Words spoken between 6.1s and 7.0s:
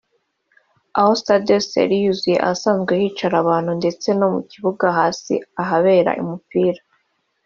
umupira